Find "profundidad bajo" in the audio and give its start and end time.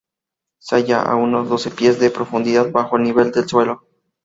2.09-2.97